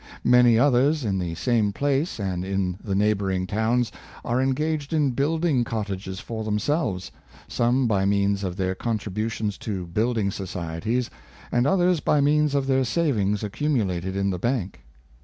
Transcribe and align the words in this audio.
Many 0.23 0.57
others, 0.57 1.05
in 1.05 1.19
the 1.19 1.35
same 1.35 1.71
place, 1.71 2.19
and 2.19 2.43
in 2.43 2.79
the 2.83 2.95
neighboring 2.95 3.45
towns, 3.45 3.91
are 4.25 4.41
engaged 4.41 4.93
in 4.93 5.11
building 5.11 5.63
cottages 5.63 6.19
for 6.19 6.43
themselves, 6.43 7.11
some 7.47 7.85
by 7.85 8.05
means 8.05 8.43
of 8.43 8.55
their 8.57 8.73
contributions 8.73 9.59
to 9.59 9.85
building 9.85 10.31
societies, 10.31 11.11
and 11.51 11.67
others 11.67 11.99
by 11.99 12.19
means 12.19 12.55
of 12.55 12.65
their 12.65 12.83
savings 12.83 13.43
accumulated 13.43 14.15
in 14.15 14.31
the 14.31 14.39
bank. 14.39 14.81